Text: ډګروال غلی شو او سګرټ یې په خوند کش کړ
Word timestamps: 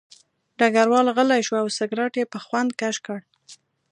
ډګروال 0.57 1.07
غلی 1.15 1.41
شو 1.47 1.55
او 1.61 1.67
سګرټ 1.77 2.13
یې 2.19 2.25
په 2.33 2.37
خوند 2.45 2.69
کش 2.79 2.95
کړ 3.05 3.19